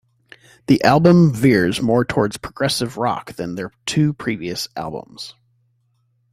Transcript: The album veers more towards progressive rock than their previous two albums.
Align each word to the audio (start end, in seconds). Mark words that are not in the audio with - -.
The 0.65 0.83
album 0.83 1.31
veers 1.31 1.79
more 1.79 2.03
towards 2.03 2.35
progressive 2.37 2.97
rock 2.97 3.33
than 3.33 3.53
their 3.53 3.69
previous 4.17 4.65
two 4.65 4.71
albums. 4.75 5.35